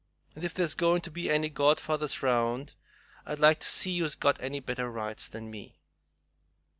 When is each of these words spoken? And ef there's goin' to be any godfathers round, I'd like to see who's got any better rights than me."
And 0.33 0.43
ef 0.43 0.55
there's 0.55 0.73
goin' 0.73 1.01
to 1.01 1.11
be 1.11 1.29
any 1.29 1.47
godfathers 1.47 2.23
round, 2.23 2.73
I'd 3.23 3.37
like 3.37 3.59
to 3.59 3.67
see 3.67 3.99
who's 3.99 4.15
got 4.15 4.41
any 4.41 4.59
better 4.59 4.89
rights 4.89 5.27
than 5.27 5.51
me." 5.51 5.79